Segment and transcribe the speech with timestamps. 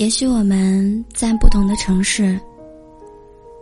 [0.00, 2.40] 也许我们在不同的城市，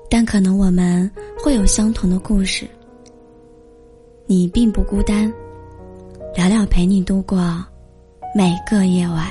[0.09, 1.11] 但可能我们
[1.43, 2.65] 会有相同的故事。
[4.25, 5.33] 你并不孤单，
[6.37, 7.43] 聊聊陪你度过
[8.37, 9.27] 每个夜晚。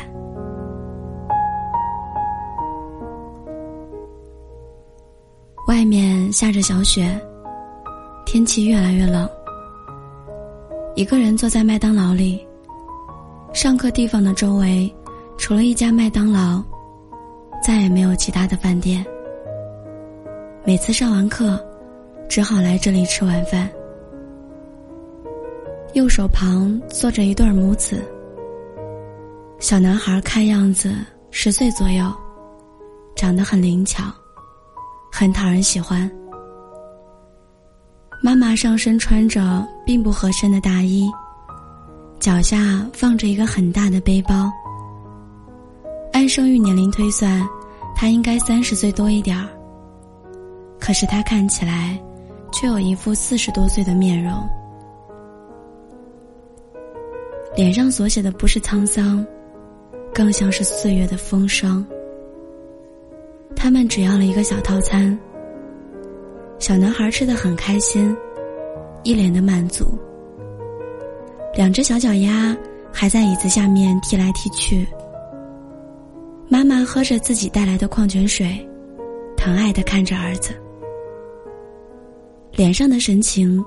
[5.70, 7.18] 外面下着小雪，
[8.26, 9.30] 天气越来越冷。
[10.94, 12.46] 一个人坐在麦当劳里，
[13.54, 14.94] 上课地方的周围，
[15.38, 16.62] 除了一家麦当劳，
[17.62, 19.06] 再也没有其他的饭店。
[20.64, 21.64] 每次上完课，
[22.28, 23.70] 只好来这里吃晚饭。
[25.94, 28.04] 右手旁坐着一对母子，
[29.60, 30.94] 小男孩看样子
[31.32, 32.12] 十岁左右，
[33.16, 34.04] 长得很灵巧。
[35.12, 36.12] 很讨人喜欢。
[38.22, 41.10] 妈妈上身穿着并不合身的大衣，
[42.20, 44.52] 脚下放着一个很大的背包。
[46.18, 47.48] 按生育年龄推算，
[47.96, 49.48] 他应该三十岁多一点儿。
[50.80, 51.96] 可是他看起来，
[52.52, 54.34] 却有一副四十多岁的面容，
[57.56, 59.24] 脸上所写的不是沧桑，
[60.12, 61.86] 更像是岁月的风霜。
[63.56, 65.16] 他们只要了一个小套餐。
[66.58, 68.18] 小男孩吃的很开心，
[69.04, 69.86] 一脸的满足。
[71.54, 72.58] 两只小脚丫
[72.92, 74.84] 还在椅子下面踢来踢去。
[76.50, 78.66] 妈妈喝着自己带来的矿泉水，
[79.36, 80.54] 疼爱的看着儿子，
[82.54, 83.64] 脸上的神情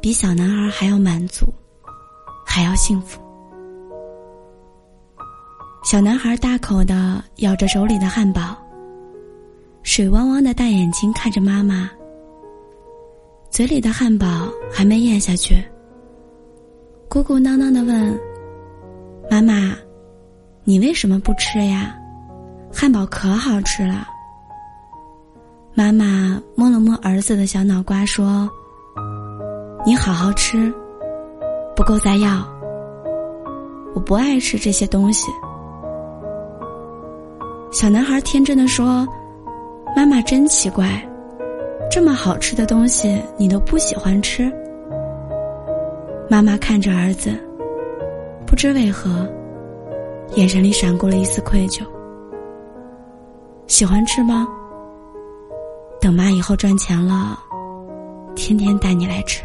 [0.00, 1.46] 比小男孩还要满足，
[2.44, 3.20] 还要幸福。
[5.84, 8.56] 小男孩大口的咬着手里的汉堡。
[9.84, 11.90] 水汪汪的大眼睛看着妈妈，
[13.50, 15.54] 嘴里的汉堡还没咽下去，
[17.08, 18.18] 咕咕囔囔的问
[19.30, 19.76] ：“妈妈，
[20.64, 21.94] 你为什么不吃呀？
[22.74, 24.06] 汉堡可好吃了。”
[25.74, 28.48] 妈妈摸了摸儿子的小脑瓜，说
[29.86, 30.72] ：“你好好吃，
[31.76, 32.46] 不够再要。
[33.94, 35.30] 我不爱吃这些东西。”
[37.72, 39.06] 小男孩天真的说。
[39.96, 41.00] 妈妈真奇怪，
[41.88, 44.52] 这么好吃的东西你都不喜欢吃。
[46.28, 47.30] 妈妈看着儿子，
[48.44, 49.24] 不知为何，
[50.34, 51.84] 眼神里闪过了一丝愧疚。
[53.66, 54.46] 喜欢吃吗？
[56.00, 57.38] 等妈以后赚钱了，
[58.36, 59.42] 天天带你来吃。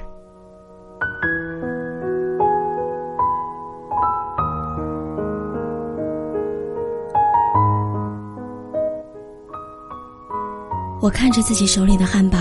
[11.02, 12.38] 我看着自己手里的汉堡，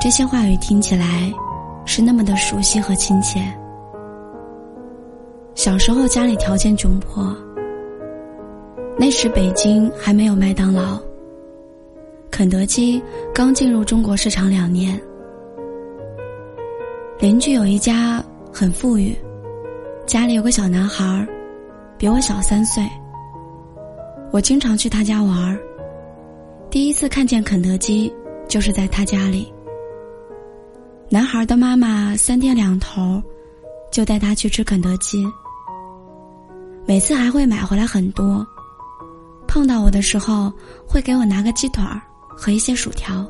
[0.00, 1.30] 这些话语听起来
[1.84, 3.40] 是那么的熟悉和亲切。
[5.56, 7.36] 小时候家里条件窘迫，
[8.96, 11.00] 那时北京还没有麦当劳，
[12.30, 13.02] 肯德基
[13.34, 15.00] 刚进入中国市场两年。
[17.18, 19.16] 邻居有一家很富裕，
[20.06, 21.26] 家里有个小男孩，
[21.98, 22.88] 比我小三岁。
[24.30, 25.58] 我经常去他家玩儿。
[26.70, 28.12] 第一次看见肯德基，
[28.48, 29.52] 就是在他家里。
[31.08, 33.20] 男孩的妈妈三天两头
[33.90, 35.24] 就带他去吃肯德基，
[36.86, 38.46] 每次还会买回来很多。
[39.54, 40.52] 碰到我的时候，
[40.84, 43.24] 会给我拿个鸡腿儿和一些薯条。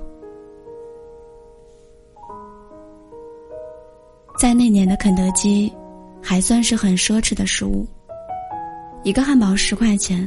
[4.38, 5.70] 在那年的肯德基，
[6.22, 7.86] 还算是很奢侈的食物，
[9.02, 10.26] 一个汉堡十块钱。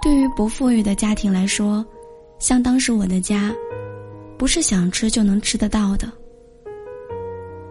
[0.00, 1.84] 对于不富裕的家庭来说，
[2.38, 3.52] 像当时我的家，
[4.38, 6.08] 不是想吃就能吃得到的。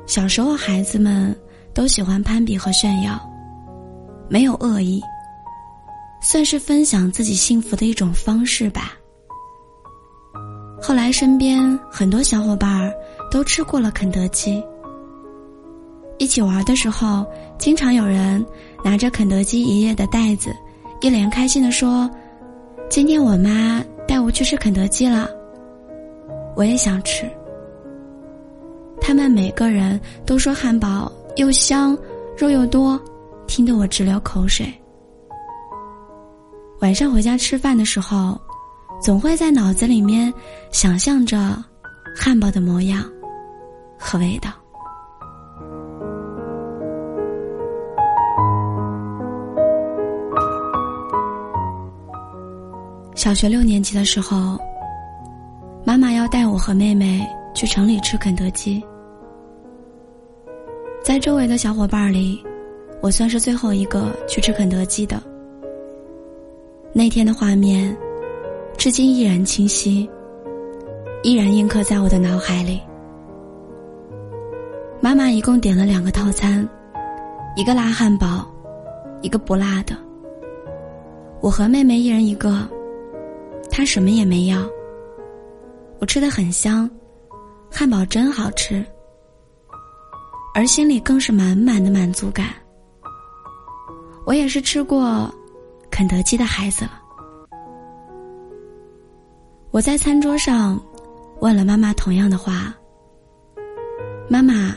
[0.06, 1.34] 小时候，孩子们
[1.74, 3.18] 都喜欢攀比和炫耀，
[4.28, 5.02] 没有恶意，
[6.22, 8.94] 算是分享自己幸福的一种方式吧。
[10.82, 12.94] 后来，身边很多小伙伴儿
[13.30, 14.64] 都吃过了肯德基，
[16.18, 17.26] 一起玩的时候，
[17.58, 18.46] 经常有人
[18.84, 20.56] 拿着肯德基爷爷的袋子。
[21.02, 22.10] 一脸开心的说
[22.90, 25.30] ：“今天我妈带我去吃肯德基了，
[26.56, 27.30] 我也想吃。”
[29.00, 31.98] 他们每个人都说汉堡又香，
[32.38, 33.00] 肉又多，
[33.48, 34.72] 听得我直流口水。
[36.82, 38.40] 晚上回家吃饭的时候，
[39.02, 40.34] 总会在脑子里面
[40.72, 41.38] 想象着
[42.16, 43.04] 汉堡的模样
[43.98, 44.50] 和味道。
[53.14, 54.58] 小学六年级的时候，
[55.86, 58.82] 妈妈要带我和妹妹去城里吃肯德基。
[61.04, 62.42] 在周围的小伙伴里，
[63.02, 65.22] 我算是最后一个去吃肯德基的。
[66.92, 67.96] 那天的画面，
[68.76, 70.10] 至今依然清晰，
[71.22, 72.82] 依然印刻在我的脑海里。
[75.00, 76.68] 妈妈一共点了两个套餐，
[77.56, 78.50] 一个辣汉堡，
[79.22, 79.96] 一个不辣的。
[81.42, 82.68] 我和妹妹一人一个，
[83.70, 84.68] 她什么也没要。
[86.00, 86.90] 我吃的很香，
[87.72, 88.84] 汉堡真好吃，
[90.56, 92.48] 而心里更是满满的满足感。
[94.26, 95.34] 我也是吃过
[96.00, 96.92] 肯德基的孩子了。
[99.70, 100.82] 我在餐桌上
[101.42, 102.74] 问了妈妈同样的话
[104.32, 104.74] ：“妈妈，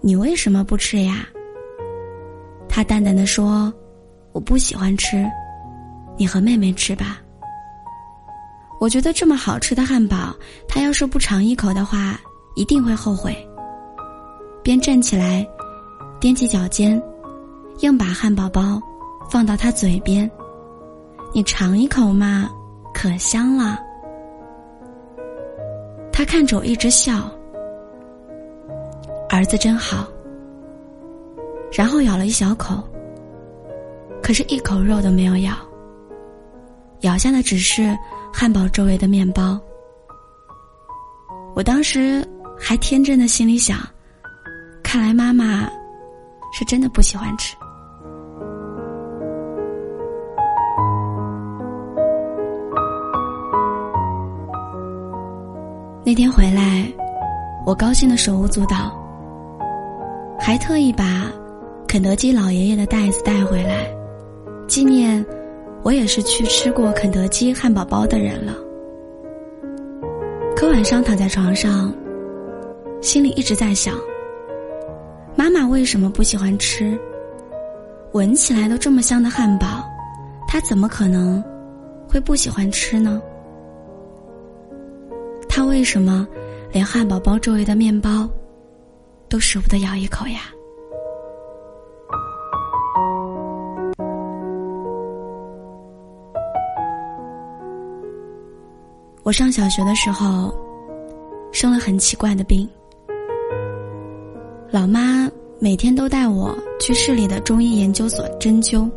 [0.00, 1.26] 你为什么不吃呀？”
[2.70, 3.70] 她淡淡的说
[4.32, 5.30] ：“我不喜欢吃，
[6.16, 7.20] 你和妹妹吃吧。”
[8.80, 10.34] 我觉得这么好吃的汉堡，
[10.66, 12.18] 他要是不尝一口的话，
[12.56, 13.36] 一定会后悔。
[14.62, 15.46] 便站起来，
[16.18, 16.98] 踮起脚尖，
[17.80, 18.80] 硬把汉堡包
[19.30, 20.30] 放到他嘴边。
[21.32, 22.50] 你尝一口嘛，
[22.92, 23.78] 可香了。
[26.12, 27.30] 他看着我一直笑，
[29.28, 30.06] 儿子真好。
[31.72, 32.82] 然后咬了一小口，
[34.22, 35.54] 可是一口肉都没有咬，
[37.00, 37.96] 咬下的只是。
[38.32, 39.60] 汉堡周围的面包，
[41.52, 42.24] 我当时
[42.56, 43.76] 还天真的心里想，
[44.84, 45.68] 看来妈妈
[46.52, 47.56] 是真的不喜欢吃。
[56.10, 56.92] 那天回来，
[57.64, 58.92] 我高兴的手舞足蹈，
[60.40, 61.30] 还特意把
[61.86, 63.88] 肯德基老爷爷的袋子带回来，
[64.66, 65.24] 纪念。
[65.84, 68.52] 我也是去吃过肯德基汉堡包的人了，
[70.56, 71.94] 可晚上躺在床上，
[73.00, 73.94] 心里一直在想：
[75.36, 76.98] 妈妈为什么不喜欢吃？
[78.14, 79.88] 闻起来都这么香的汉堡，
[80.48, 81.40] 她怎么可能
[82.08, 83.22] 会不喜欢吃呢？
[85.52, 86.26] 他为什么
[86.72, 88.30] 连汉堡包周围的面包
[89.28, 90.42] 都舍不得咬一口呀？
[99.24, 100.54] 我上小学的时候，
[101.52, 102.66] 生了很奇怪的病。
[104.70, 108.88] 老妈每天都带我去市里的中医研究所针灸。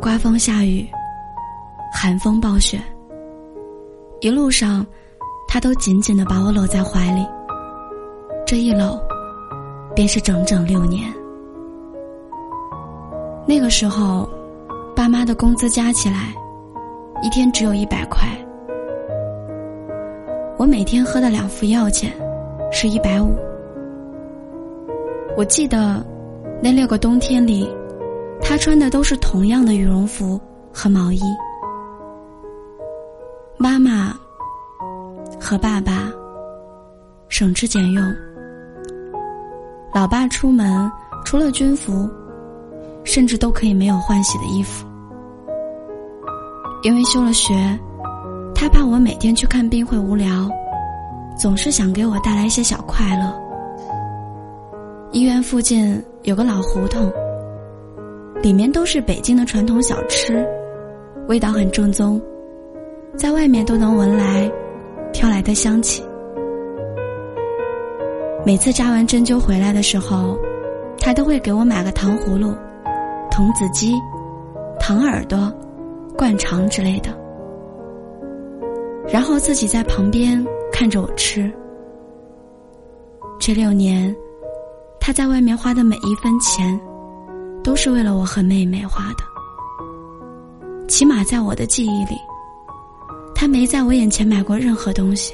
[0.00, 0.88] 刮风下雨，
[1.92, 2.80] 寒风暴雪，
[4.20, 4.86] 一路上，
[5.48, 7.26] 他都紧紧的把我搂在怀里。
[8.46, 9.00] 这一搂，
[9.94, 11.10] 便是整整六年。
[13.46, 14.28] 那个时候，
[14.94, 16.34] 爸妈的工资加起来。
[17.22, 18.26] 一天只有一百块，
[20.56, 22.10] 我每天喝的两副药钱
[22.72, 23.36] 是一百五。
[25.36, 26.02] 我记得
[26.62, 27.68] 那六个冬天里，
[28.40, 30.40] 他穿的都是同样的羽绒服
[30.72, 31.20] 和毛衣。
[35.50, 36.08] 和爸爸
[37.28, 38.04] 省吃俭用，
[39.92, 40.88] 老爸出门
[41.24, 42.08] 除了军服，
[43.02, 44.86] 甚至都可以没有换洗的衣服。
[46.84, 47.52] 因为休了学，
[48.54, 50.48] 他怕我每天去看病会无聊，
[51.36, 53.34] 总是想给我带来一些小快乐。
[55.10, 57.12] 医院附近有个老胡同，
[58.40, 60.46] 里面都是北京的传统小吃，
[61.26, 62.22] 味道很正宗，
[63.16, 64.48] 在外面都能闻来
[65.20, 66.02] 飘来的香气。
[68.42, 70.38] 每次扎完针灸回来的时候，
[70.98, 72.54] 他都会给我买个糖葫芦、
[73.30, 73.92] 童子鸡、
[74.78, 75.52] 糖耳朵。
[76.16, 77.10] 灌肠之类的，
[79.08, 81.50] 然后自己在旁边看着我吃。
[83.38, 84.14] 这六年，
[84.98, 86.78] 他在外面花的每一分钱，
[87.62, 89.24] 都是为了我和妹妹花的。
[90.88, 92.16] 起码在我的记忆里，
[93.40, 95.32] 他没在我眼前买过任何东西，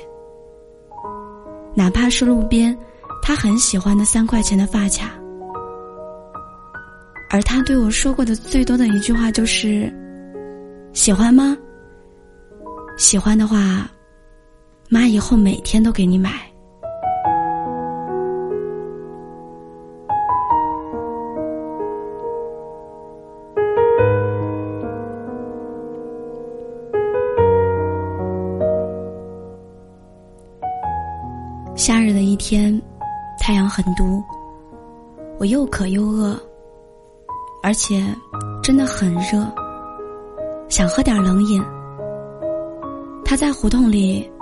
[1.75, 2.79] 哪怕是路边
[3.21, 5.11] 他很喜欢的三块钱的发卡。
[7.29, 9.93] 而他对我说过的最多的一句话就是。
[10.93, 11.59] 喜欢吗？
[12.97, 13.91] 喜欢的话，
[14.89, 16.31] 妈以后每天都给你买。
[33.77, 34.25] 狠毒，
[35.39, 36.35] 我又渴又饿，
[37.63, 38.03] 而且
[38.63, 39.47] 真的很热。
[40.67, 41.63] 想喝点冷饮，
[43.23, 44.33] 他在胡同里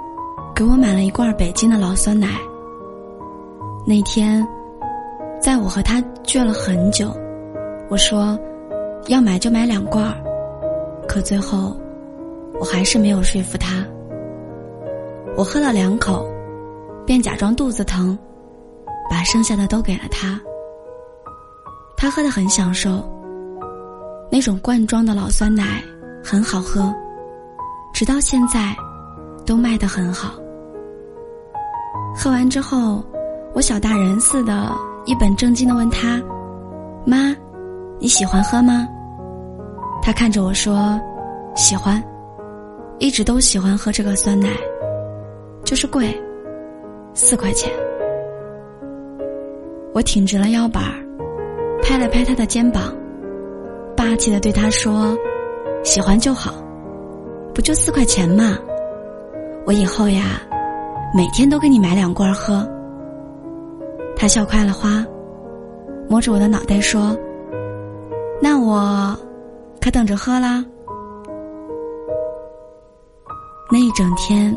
[0.54, 2.28] 给我买了一罐北京的老酸奶。
[3.84, 4.46] 那天，
[5.40, 7.12] 在我和他倔了很久，
[7.90, 8.38] 我说
[9.08, 10.14] 要买就买两罐，
[11.08, 11.76] 可最后
[12.60, 13.84] 我还是没有说服他。
[15.36, 16.24] 我喝了两口，
[17.04, 18.16] 便假装肚子疼，
[19.24, 20.40] 剩下的都给了他。
[21.96, 23.02] 他喝得很享受，
[24.30, 25.82] 那种罐装的老酸奶
[26.22, 26.94] 很好喝，
[27.92, 28.76] 直到现在
[29.46, 30.34] 都卖得很好。
[32.14, 33.02] 喝完之后，
[33.54, 34.70] 我小大人似的，
[35.04, 36.20] 一本正经的问他
[37.06, 37.34] ：“妈，
[37.98, 38.86] 你喜欢喝吗？”
[40.02, 41.00] 他看着我说
[41.56, 42.02] ：“喜欢，
[42.98, 44.50] 一直都喜欢喝这个酸奶。”
[45.64, 46.14] 就是贵，
[47.14, 47.72] 四块钱。
[49.94, 50.82] 我挺直了腰板，
[51.80, 52.92] 拍了拍他的肩膀，
[53.96, 55.16] 霸气的对他说
[55.84, 56.52] ：“喜欢就好，
[57.54, 58.58] 不就四块钱嘛？
[59.64, 60.42] 我以后呀，
[61.14, 62.68] 每天都给你买两罐喝。”
[64.16, 65.06] 他笑开了花，
[66.08, 67.16] 摸着我的脑袋说
[68.42, 69.16] ：“那我
[69.80, 70.64] 可等着喝啦。”
[73.70, 74.52] 那一整天。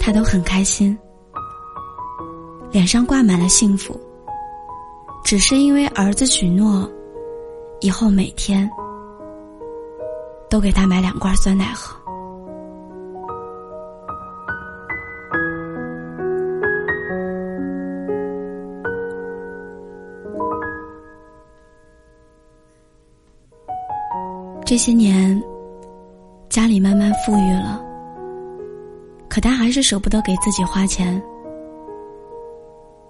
[0.00, 0.96] 他都很开心，
[2.70, 4.00] 脸上挂满了幸福。
[5.24, 6.90] 只是因为儿子许诺，
[7.80, 8.68] 以后每天
[10.48, 11.96] 都给他买两罐酸奶喝。
[24.64, 25.42] 这些年，
[26.48, 27.84] 家里慢慢富裕了。
[29.28, 31.22] 可他还是舍不得给自己花钱，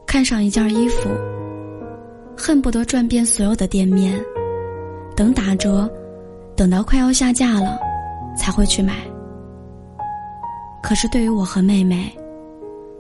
[0.07, 1.09] 看上一件衣服，
[2.39, 4.19] 恨不得转遍所有的店面，
[5.17, 5.91] 等打折，
[6.55, 7.77] 等到快要下架了，
[8.39, 8.95] 才会去买。
[10.81, 12.17] 可是对于我和妹妹，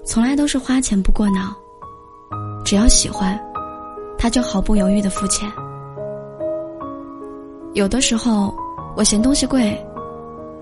[0.04, 1.54] 从来都是花钱不过脑，
[2.64, 3.40] 只要喜欢，
[4.18, 5.49] 他就毫不犹豫的付钱。
[7.75, 8.52] 有的时候，
[8.97, 9.80] 我嫌东西贵，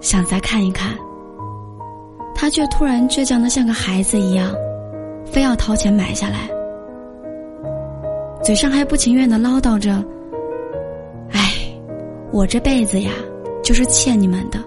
[0.00, 0.94] 想再看一看。
[2.34, 4.54] 他却突然倔强的像个孩子一样，
[5.24, 6.50] 非要掏钱买下来，
[8.46, 9.92] 嘴上还不情愿的唠叨着
[11.34, 11.50] ：“哎，
[12.30, 13.10] 我这辈子呀，
[13.60, 14.64] 就是欠你们的。”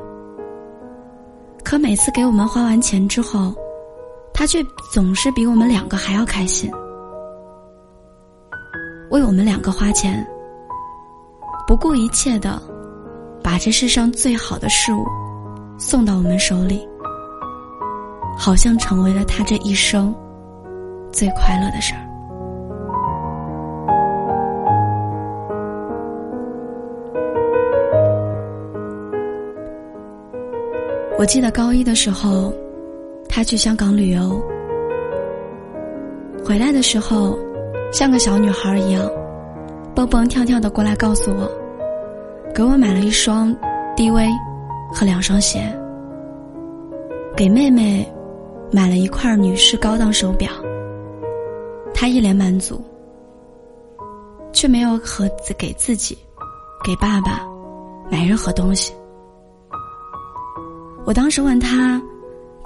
[1.64, 3.56] 可每次给我们花完钱之后，
[4.34, 4.60] 他却
[4.92, 6.70] 总是比我们两个还要开心，
[9.12, 10.28] 为我们两个花钱，
[11.66, 12.62] 不顾一切的
[13.42, 15.06] 把这世上最好的事物
[15.78, 16.86] 送到我们手里。
[18.38, 20.14] 好像成为了他这一生
[21.14, 22.09] 最快乐的事儿。
[31.20, 32.54] 我记得高一的时候，
[33.28, 34.42] 他去香港旅游，
[36.46, 37.38] 回来的时候，
[37.92, 39.06] 像个小女孩一样，
[39.94, 41.52] 蹦蹦跳跳的过来告诉我，
[42.56, 43.54] 给我买了一双
[43.98, 44.30] DV
[44.94, 45.62] 和两双鞋，
[47.36, 48.10] 给妹妹。
[48.72, 50.48] 买了一块女士高档手表，
[51.92, 52.80] 他一脸满足，
[54.54, 56.16] 却没有和自给自己、
[56.84, 57.42] 给爸爸
[58.12, 58.94] 买任何东西。
[61.06, 62.02] 我当时问他，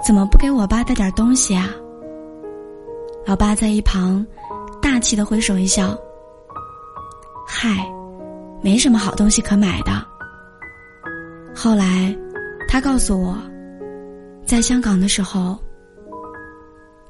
[0.04, 1.70] 怎么不给我爸带点东西啊？
[3.26, 4.24] 老爸在一旁
[4.82, 5.96] 大气的挥手一笑
[7.48, 7.90] ：“嗨，
[8.60, 9.92] 没什么好东西可买的。”
[11.56, 12.14] 后来，
[12.68, 13.38] 他告诉我，
[14.44, 15.58] 在香港的时候。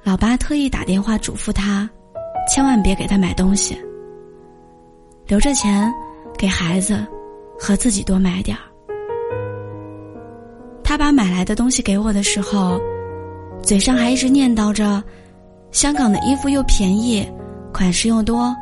[0.05, 1.89] 老爸特意打电话嘱咐他，
[2.47, 3.75] 千万别给他买东西，
[5.27, 5.91] 留着钱
[6.37, 7.03] 给孩子
[7.59, 8.63] 和自己多买点儿。
[10.95, 12.81] 他把买来的东西给我的时候，
[13.65, 15.03] 嘴上还一直念叨着
[15.73, 17.29] ：“香港的衣服又便宜，
[17.73, 18.55] 款式又多，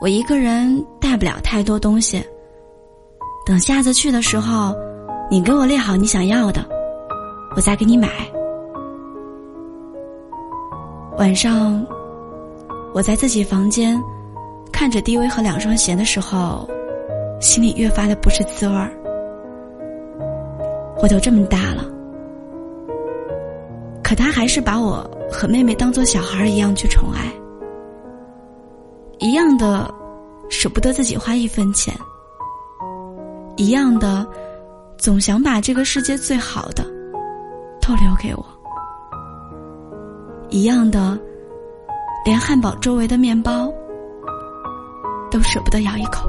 [0.00, 2.20] 我一个人带不了太多东西。
[3.46, 4.74] 等下次去的时候，
[5.30, 6.68] 你给我列好你想要的，
[7.54, 8.08] 我再给你买。”
[11.18, 11.86] 晚上，
[12.92, 13.96] 我在自己房间
[14.72, 16.68] 看着 DV 和两双鞋的时候，
[17.40, 18.92] 心里越发的不是滋味儿。
[21.02, 21.84] 我都这么大了，
[24.02, 27.32] 可他还是把我和妹妹当做小孩一样去宠爱，
[29.18, 29.92] 一样的
[30.48, 31.94] 舍不得自己花一分钱，
[33.56, 34.26] 一样的
[34.96, 36.84] 总想把这个世界最好的
[37.82, 38.46] 都留给我。
[40.48, 41.18] 一样的，
[42.24, 43.70] 连汉堡周围的面包
[45.30, 46.28] 都舍不得咬一口。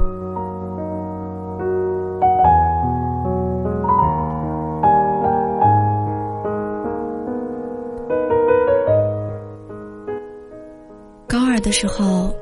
[11.66, 12.32] 的时候，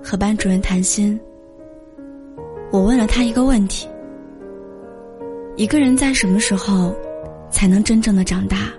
[0.00, 1.18] 和班主任谈心，
[2.70, 3.88] 我问了他一个问题：
[5.56, 6.94] 一个人在什么时候
[7.50, 8.72] 才能真正的长大、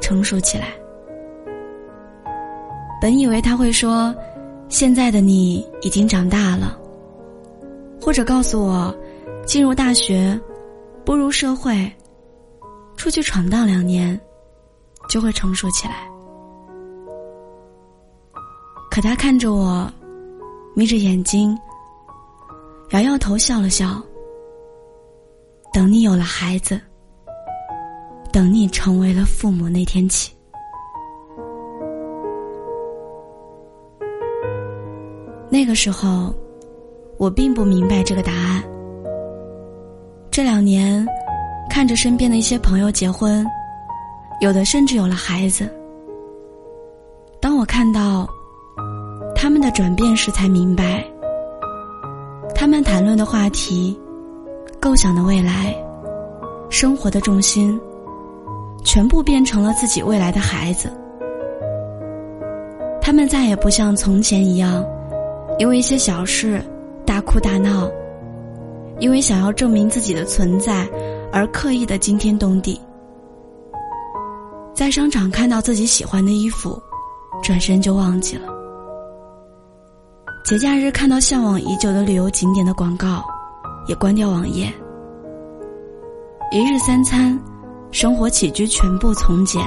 [0.00, 0.68] 成熟起来？
[3.02, 4.14] 本以为他会说
[4.70, 6.78] ：“现在的你已经长大了。”
[8.00, 8.96] 或者告诉我，
[9.44, 10.38] 进入大学，
[11.04, 11.92] 步入社会，
[12.94, 14.18] 出去闯荡两年，
[15.08, 16.08] 就会成熟起来。
[18.94, 19.90] 可他看着我，
[20.72, 21.58] 眯着眼睛，
[22.90, 24.00] 摇摇头，笑了笑。
[25.72, 26.80] 等你有了孩子，
[28.30, 30.32] 等你成为了父母那天起，
[35.50, 36.32] 那个时候，
[37.18, 38.62] 我并不明白这个答案。
[40.30, 41.04] 这两年，
[41.68, 43.44] 看着身边的一些朋友结婚，
[44.40, 45.68] 有的甚至有了孩子。
[47.40, 48.32] 当我看到
[49.64, 51.02] 的转变时，才明白，
[52.54, 53.98] 他们谈论的话题。
[54.78, 55.74] 构想的未来，
[56.68, 57.80] 生活的重心，
[58.84, 60.92] 全部变成了自己未来的孩子。
[63.00, 64.84] 他们再也不像从前一样，
[65.58, 66.62] 因为一些小事
[67.06, 67.88] 大哭大闹，
[69.00, 70.86] 因为想要证明自己的存在
[71.32, 72.78] 而刻意的惊天动地。
[74.74, 76.78] 在商场看到自己喜欢的衣服，
[77.42, 78.53] 转身就忘记了。
[80.44, 83.24] 节假日看到向往已久的旅游景点的广告。
[83.86, 84.72] 也关掉网页，
[86.50, 87.38] 一日三餐，
[87.90, 89.62] 生活起居全部从简。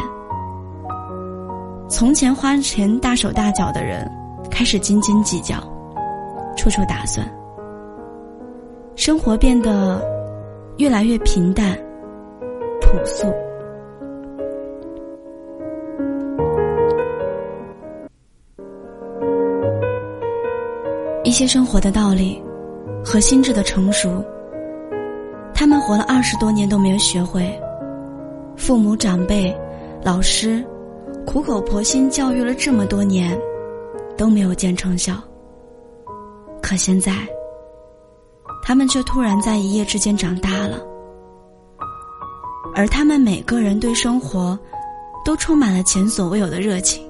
[1.87, 4.09] 从前花钱大手大脚的人，
[4.49, 5.55] 开始斤斤计较，
[6.55, 7.27] 处处打算。
[8.95, 10.01] 生活变得
[10.77, 11.75] 越来越平淡、
[12.81, 13.31] 朴素。
[21.27, 22.41] 一些生活的道理。
[23.03, 24.23] 和心智的成熟，
[25.53, 27.57] 他们活了二十多年都没有学会。
[28.57, 29.55] 父母长辈、
[30.03, 30.61] 老师
[31.25, 33.39] 苦口婆心教育了这么多年，
[34.17, 35.15] 都没有见成效。
[36.61, 37.13] 可现在，
[38.61, 40.81] 他们却突然在一夜之间长大了，
[42.75, 44.57] 而他们每个人对生活
[45.23, 47.05] 都充满了前所未有的热情，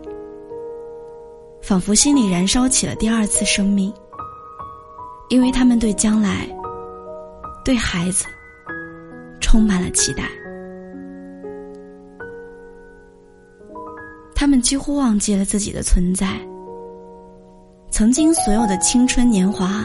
[1.61, 3.91] 仿佛心里燃烧起了第二次生命。
[5.29, 6.47] 因为他们对将来、
[7.63, 8.25] 对孩子
[9.41, 10.23] 充满了期待，
[14.33, 16.39] 他们几乎忘记了自己的存在。
[17.89, 19.83] 曾经所有的青春年华、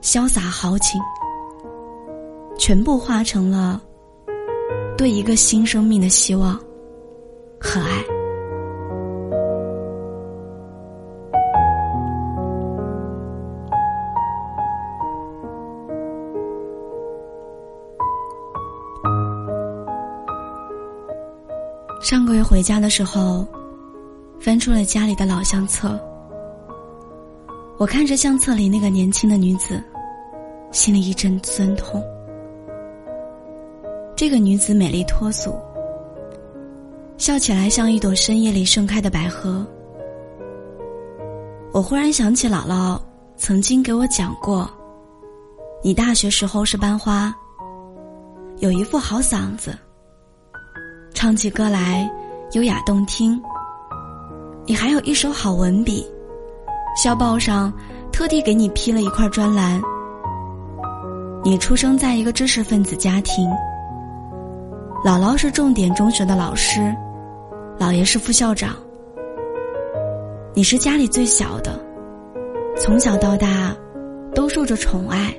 [0.00, 1.00] 潇洒豪情，
[2.58, 3.82] 全部化成了
[4.96, 6.54] 对一个新生命的希望
[7.60, 8.13] 和爱。
[22.04, 23.46] 上个月回家的时候，
[24.38, 25.98] 翻出了家里的老相册。
[27.78, 29.82] 我看着相册里那个年轻的女子，
[30.70, 32.04] 心里一阵酸痛。
[34.14, 35.58] 这个女子美丽脱俗，
[37.16, 39.66] 笑起来像一朵深夜里盛开的百合。
[41.72, 43.00] 我忽然想起姥姥
[43.38, 44.70] 曾经给我讲过，
[45.82, 47.34] 你大学时候是班花，
[48.58, 49.74] 有一副好嗓子。
[51.24, 52.06] 唱起歌来
[52.52, 53.42] 优雅动听，
[54.66, 56.06] 你还有一手好文笔，
[57.02, 57.72] 校报上
[58.12, 59.80] 特地给你批了一块专栏。
[61.42, 63.48] 你出生在一个知识分子家庭，
[65.02, 66.94] 姥姥是重点中学的老师，
[67.78, 68.76] 姥爷是副校长。
[70.52, 71.82] 你是家里最小的，
[72.76, 73.74] 从小到大
[74.34, 75.34] 都受着宠爱。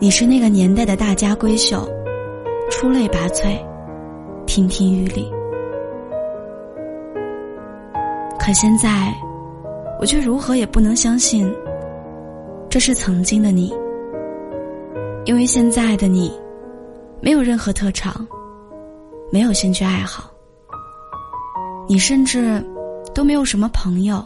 [0.00, 1.88] 你是那个年代的大家闺秀。
[2.70, 3.58] 出类拔萃，
[4.46, 5.30] 亭亭玉立。
[8.38, 9.14] 可现在，
[10.00, 11.50] 我却如何也不能相信，
[12.68, 13.72] 这是曾经的你。
[15.24, 16.30] 因为现在的你，
[17.20, 18.26] 没有任何特长，
[19.30, 20.30] 没有兴趣爱好，
[21.88, 22.62] 你甚至
[23.14, 24.22] 都没有什么朋友。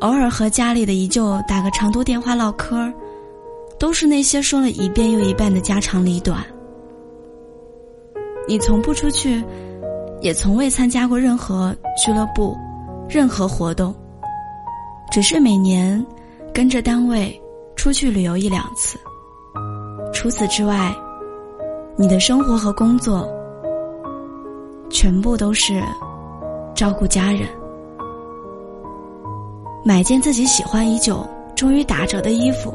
[0.00, 2.92] 偶尔和家里的姨舅打个长途电话唠嗑。
[3.78, 6.44] 都是那些说了一遍又一遍的家长里短。
[8.48, 9.42] 你从不出去，
[10.20, 12.56] 也从未参加过任何俱乐部、
[13.08, 13.94] 任何活动，
[15.10, 16.04] 只是每年
[16.52, 17.40] 跟着单位
[17.76, 18.98] 出去旅游一两次。
[20.12, 20.94] 除此之外，
[21.94, 23.28] 你的生活和工作
[24.90, 25.82] 全部都是
[26.74, 27.46] 照顾家人，
[29.84, 32.74] 买件自己喜欢已久、终于打折的衣服。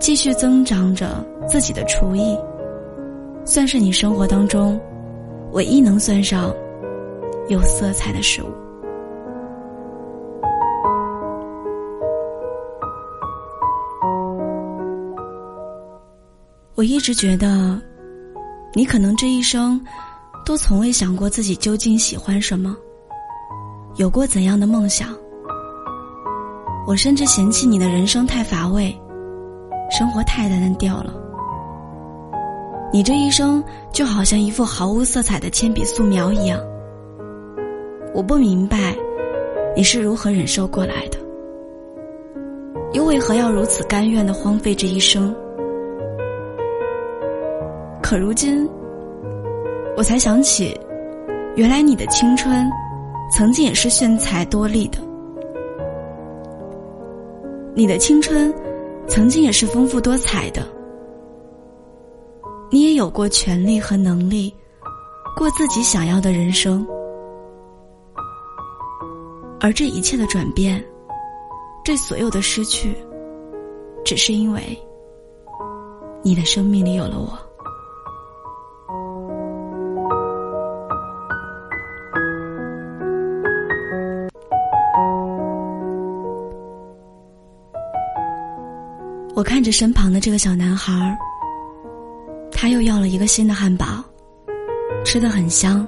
[0.00, 2.36] 继续增长着自己的厨艺，
[3.44, 4.80] 算是你生活当中
[5.52, 6.50] 唯一能算上
[7.48, 8.46] 有色彩的食物。
[16.74, 17.78] 我一直觉得，
[18.72, 19.78] 你可能这一生
[20.46, 22.74] 都从未想过自己究竟喜欢什么，
[23.96, 25.08] 有过怎样的梦想。
[26.86, 28.98] 我甚至嫌弃你的人生太乏味，
[29.90, 31.12] 生活太单调了。
[32.92, 36.60] 你这一生就好像一幅毫无色彩的铅笔素描一样。
[38.14, 38.96] 我不明白，
[39.76, 41.18] 你是如何忍受过来的，
[42.92, 45.34] 又为何要如此甘愿的荒废这一生？
[48.02, 48.68] 可如今，
[49.96, 50.76] 我才想起，
[51.54, 52.68] 原来你的青春，
[53.30, 54.98] 曾经也是炫彩多丽的；
[57.72, 58.52] 你的青春，
[59.10, 60.64] 曾经也是丰富多彩的。
[62.70, 64.54] 你也有过权利和能力，
[65.36, 66.86] 过自己想要的人生。
[69.58, 70.82] 而这一切的转变，
[71.84, 72.96] 这所有的失去，
[74.04, 74.80] 只是因为，
[76.22, 77.36] 你的生命里有了我。
[89.40, 91.18] 我看着身旁的这个小男孩，
[92.52, 93.86] 他又要了一个新的汉堡，
[95.02, 95.86] 吃的很香。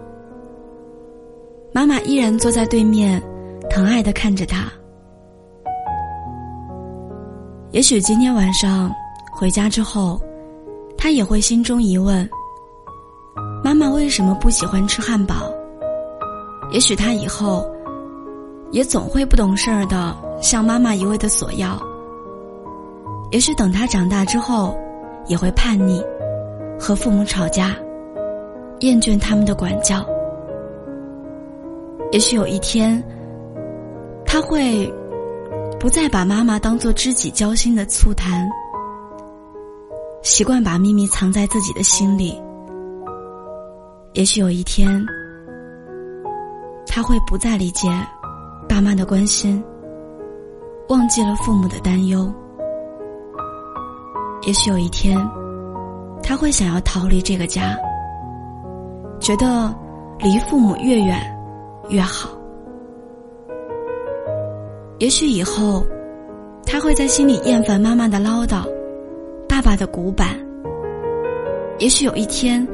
[1.70, 3.22] 妈妈依然坐在对面，
[3.68, 4.72] 疼爱的看着他。
[7.72, 8.90] 也许今天晚上
[9.30, 10.18] 回家之后，
[10.96, 12.26] 他也会心中疑问：
[13.62, 15.52] 妈妈为什么不喜欢吃汉堡？
[16.70, 17.70] 也许他以后
[18.70, 21.78] 也总会不懂事儿的向妈妈一味的索要。
[23.32, 24.78] 也许等他长大之后，
[25.26, 26.04] 也会叛逆，
[26.78, 27.74] 和父母吵架，
[28.80, 30.06] 厌倦他们的管教。
[32.10, 33.02] 也许有一天，
[34.26, 34.86] 他会
[35.80, 38.46] 不再把妈妈当做知己交心的醋坛，
[40.20, 42.38] 习惯把秘密藏在自己的心里。
[44.12, 45.02] 也许有一天，
[46.86, 47.88] 他会不再理解
[48.68, 49.64] 爸妈的关心，
[50.90, 52.30] 忘记了父母的担忧。
[54.44, 55.16] 也许有一天，
[56.20, 57.78] 他会想要逃离这个家，
[59.20, 59.72] 觉得
[60.18, 61.16] 离父母越远
[61.88, 62.28] 越好。
[64.98, 65.84] 也许以后，
[66.66, 68.64] 他会在心里厌烦妈妈的唠叨，
[69.48, 70.30] 爸爸的古板。
[71.78, 72.66] 也许有一天，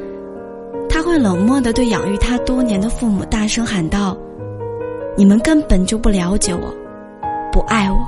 [0.89, 4.17] 他会冷漠的对养育他多年的父母大声喊道
[5.17, 6.75] ：“你们根本就不了解我，
[7.53, 7.99] 不爱我。”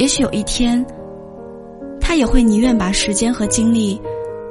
[0.00, 0.82] 也许有一天，
[2.00, 4.00] 他也会宁愿把时间和精力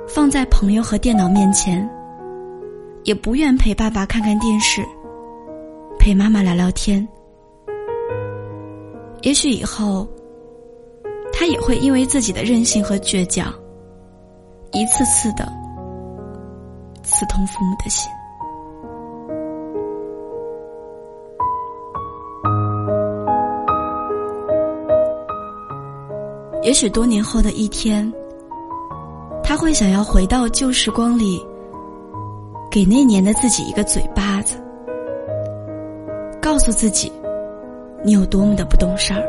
[0.07, 1.89] 放在朋友和电脑面前，
[3.03, 4.85] 也不愿陪爸爸看看电视，
[5.97, 7.05] 陪妈妈聊聊天。
[9.23, 10.07] 也许以后，
[11.33, 13.51] 他也会因为自己的任性和倔强，
[14.71, 15.51] 一次次的
[17.01, 18.07] 刺痛父母的心。
[26.61, 28.11] 也许多年后的一天，
[29.41, 31.41] 他会想要回到旧时光里，
[32.69, 34.61] 给那年的自己一个嘴巴子，
[36.41, 37.11] 告诉自己，
[38.03, 39.23] 你有多么的不懂事儿。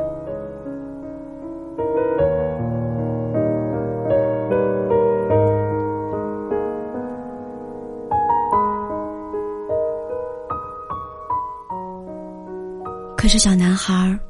[13.16, 14.29] 可是小男孩儿。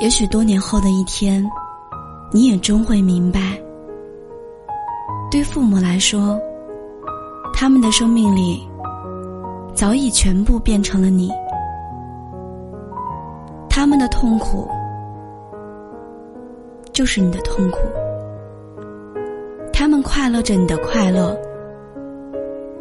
[0.00, 1.46] 也许多年后的一天，
[2.32, 3.60] 你也终会明白，
[5.30, 6.40] 对父母来说，
[7.52, 8.66] 他们的生命里
[9.74, 11.30] 早已全部变成了你，
[13.68, 14.66] 他们的痛苦
[16.92, 17.78] 就是你的痛苦，
[19.70, 21.38] 他们快乐着你的快乐，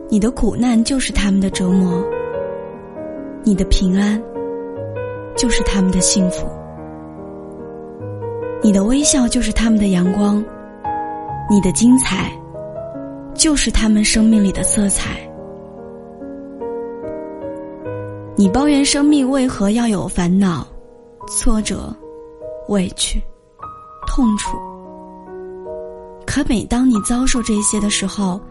[0.07, 2.01] 你的苦难就是他们的折磨，
[3.43, 4.23] 你的平安
[5.35, 6.47] 就是他们的幸福。
[8.61, 10.43] 你的微笑就是他们的阳光，
[11.49, 12.29] 你的精彩
[13.33, 15.17] 就是他们生命里的色彩。
[18.35, 20.67] 你抱怨生命为何要有烦恼、
[21.27, 21.95] 挫折、
[22.67, 23.21] 委屈、
[24.05, 24.57] 痛楚，
[26.25, 28.41] 可每当你遭受这些的时候，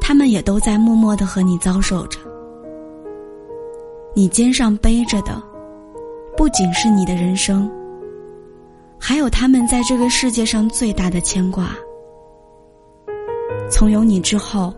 [0.00, 2.20] 他们也都在默默的和你遭受着。
[4.14, 5.42] 你肩上背着的，
[6.36, 7.68] 不仅是你的人生。
[9.06, 11.76] 还有他们在这个世界上最大的牵挂。
[13.70, 14.72] 从有你之后，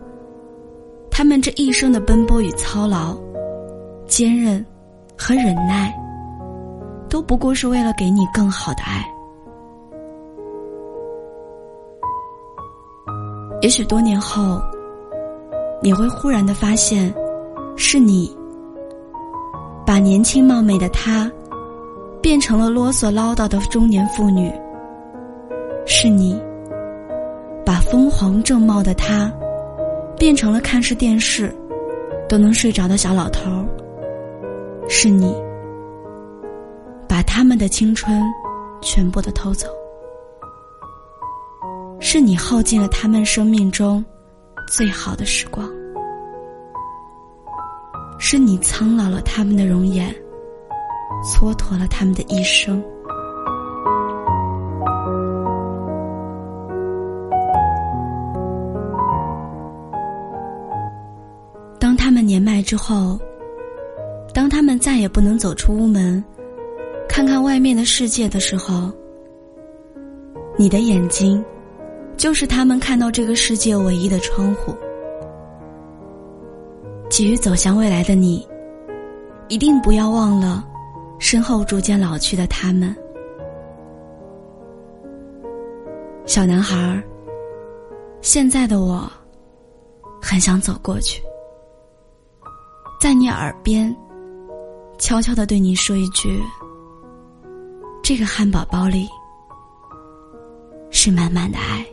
[1.09, 3.17] 他们这一生的奔波与操劳、
[4.05, 4.63] 坚韧
[5.17, 5.97] 和忍耐，
[7.09, 9.09] 都不过是为了给你更好的爱。
[13.61, 14.61] 也许多年后，
[15.81, 17.15] 你会忽然的发现，
[17.77, 18.35] 是你
[19.85, 21.31] 把年轻貌美的她
[22.27, 24.51] 变成了啰嗦唠叨的中年妇女。
[25.85, 26.37] 是你
[27.65, 29.31] 把疯狂正茂的他
[30.17, 31.55] 变成了看视电视
[32.27, 33.65] 都能睡着的小老头。
[34.89, 35.33] 是你
[37.07, 38.21] 把他们的青春
[38.81, 39.69] 全部的偷走。
[42.01, 44.03] 是你耗尽了他们生命中
[44.69, 45.65] 最好的时光，
[48.19, 50.13] 是你苍老了他们的容颜，
[51.23, 52.83] 蹉跎了他们的一生。
[61.79, 63.19] 当他们年迈之后，
[64.33, 66.23] 当他们再也不能走出屋门，
[67.07, 68.91] 看看外面的世界的时候，
[70.57, 71.43] 你的眼睛。
[72.17, 74.75] 就是他们看到这个世界唯一的窗户。
[77.11, 78.43] 急于走向未来的你，
[79.49, 80.67] 一定不要忘了
[81.19, 82.95] 身后逐渐老去的他们。
[86.25, 87.03] 小男孩儿，
[88.21, 89.09] 现在的我，
[90.21, 91.21] 很想走过去，
[92.99, 93.95] 在你耳边，
[94.97, 96.41] 悄悄的对你说一句
[98.03, 99.07] ：“这个汉堡包里，
[100.91, 101.85] 是满满的爱。”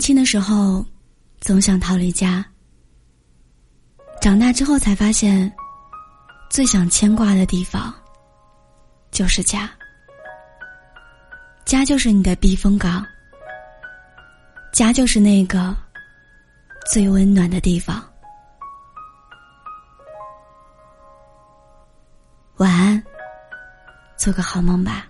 [0.00, 0.84] 轻的时候，
[1.40, 2.44] 总想逃离家。
[4.20, 5.52] 长大之后才发现，
[6.48, 7.94] 最想牵挂的地方，
[9.10, 9.70] 就是家。
[11.64, 13.06] 家就是你的避风港，
[14.72, 15.76] 家就是那个
[16.90, 18.02] 最温暖的地方。
[22.56, 23.02] 晚安，
[24.16, 25.06] 做个好梦吧。